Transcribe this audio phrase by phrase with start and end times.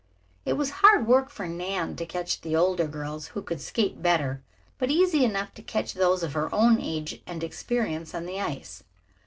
[0.45, 4.41] It was hard work for Nan to catch the older girls, who could skate better,
[4.79, 8.81] but easy enough to catch those of her own age and experience on the ice.